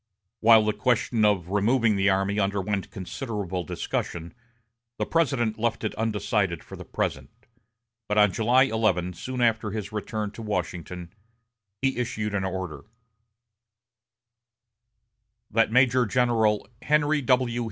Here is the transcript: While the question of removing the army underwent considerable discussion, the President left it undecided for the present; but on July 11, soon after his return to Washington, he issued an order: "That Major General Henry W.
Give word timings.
While 0.39 0.65
the 0.65 0.73
question 0.73 1.23
of 1.25 1.51
removing 1.51 1.95
the 1.95 2.09
army 2.09 2.39
underwent 2.39 2.89
considerable 2.89 3.63
discussion, 3.63 4.33
the 4.97 5.05
President 5.05 5.59
left 5.59 5.83
it 5.83 5.93
undecided 5.93 6.63
for 6.63 6.75
the 6.75 6.83
present; 6.85 7.29
but 8.07 8.17
on 8.17 8.31
July 8.33 8.63
11, 8.63 9.13
soon 9.13 9.41
after 9.41 9.69
his 9.69 9.91
return 9.91 10.31
to 10.31 10.41
Washington, 10.41 11.13
he 11.83 11.97
issued 11.97 12.33
an 12.33 12.43
order: 12.43 12.85
"That 15.51 15.71
Major 15.71 16.07
General 16.07 16.67
Henry 16.81 17.21
W. 17.21 17.59